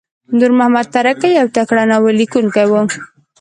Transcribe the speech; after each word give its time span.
نورمحمد 0.39 0.85
ترهکی 0.93 1.29
یو 1.39 1.47
تکړه 1.55 1.83
ناوللیکونکی 1.91 2.65
وو. 2.69 2.81